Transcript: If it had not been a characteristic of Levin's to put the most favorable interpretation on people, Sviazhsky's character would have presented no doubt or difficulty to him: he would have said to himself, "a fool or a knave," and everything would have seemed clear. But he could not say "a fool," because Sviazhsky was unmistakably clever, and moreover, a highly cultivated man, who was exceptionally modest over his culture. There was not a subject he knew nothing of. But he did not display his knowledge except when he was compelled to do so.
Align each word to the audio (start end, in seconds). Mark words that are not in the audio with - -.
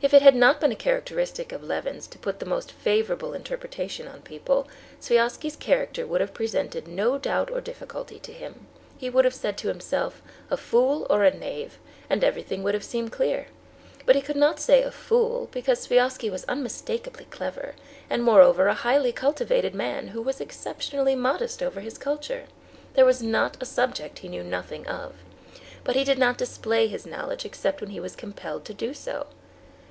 If 0.00 0.14
it 0.14 0.22
had 0.22 0.36
not 0.36 0.60
been 0.60 0.70
a 0.70 0.76
characteristic 0.76 1.50
of 1.50 1.64
Levin's 1.64 2.06
to 2.06 2.18
put 2.20 2.38
the 2.38 2.46
most 2.46 2.70
favorable 2.70 3.34
interpretation 3.34 4.06
on 4.06 4.22
people, 4.22 4.68
Sviazhsky's 5.00 5.56
character 5.56 6.06
would 6.06 6.20
have 6.20 6.32
presented 6.32 6.86
no 6.86 7.18
doubt 7.18 7.50
or 7.50 7.60
difficulty 7.60 8.20
to 8.20 8.32
him: 8.32 8.68
he 8.96 9.10
would 9.10 9.24
have 9.24 9.34
said 9.34 9.56
to 9.58 9.66
himself, 9.66 10.22
"a 10.52 10.56
fool 10.56 11.04
or 11.10 11.24
a 11.24 11.36
knave," 11.36 11.80
and 12.08 12.22
everything 12.22 12.62
would 12.62 12.74
have 12.74 12.84
seemed 12.84 13.10
clear. 13.10 13.48
But 14.06 14.14
he 14.14 14.22
could 14.22 14.36
not 14.36 14.60
say 14.60 14.84
"a 14.84 14.92
fool," 14.92 15.48
because 15.50 15.80
Sviazhsky 15.88 16.30
was 16.30 16.44
unmistakably 16.44 17.24
clever, 17.24 17.74
and 18.08 18.22
moreover, 18.22 18.68
a 18.68 18.74
highly 18.74 19.10
cultivated 19.10 19.74
man, 19.74 20.08
who 20.08 20.22
was 20.22 20.40
exceptionally 20.40 21.16
modest 21.16 21.60
over 21.60 21.80
his 21.80 21.98
culture. 21.98 22.44
There 22.94 23.04
was 23.04 23.20
not 23.20 23.60
a 23.60 23.66
subject 23.66 24.20
he 24.20 24.28
knew 24.28 24.44
nothing 24.44 24.86
of. 24.86 25.16
But 25.82 25.96
he 25.96 26.04
did 26.04 26.18
not 26.18 26.38
display 26.38 26.86
his 26.86 27.04
knowledge 27.04 27.44
except 27.44 27.80
when 27.80 27.90
he 27.90 27.98
was 27.98 28.14
compelled 28.14 28.64
to 28.66 28.72
do 28.74 28.94
so. 28.94 29.26